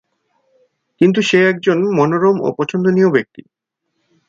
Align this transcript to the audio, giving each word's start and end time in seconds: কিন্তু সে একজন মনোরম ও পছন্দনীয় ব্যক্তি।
কিন্তু 1.01 1.19
সে 1.21 1.39
একজন 1.49 1.77
মনোরম 1.97 2.35
ও 2.41 2.47
পছন্দনীয় 2.57 3.09
ব্যক্তি। 3.11 3.41